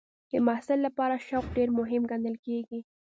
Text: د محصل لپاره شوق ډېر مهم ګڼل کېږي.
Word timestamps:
د 0.31 0.33
محصل 0.47 0.79
لپاره 0.87 1.23
شوق 1.27 1.45
ډېر 1.57 1.69
مهم 1.79 2.01
ګڼل 2.11 2.35
کېږي. 2.45 2.79